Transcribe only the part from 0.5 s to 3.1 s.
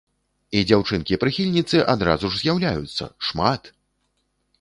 І дзяўчынкі-прыхільніцы адразу ж з'яўляюцца,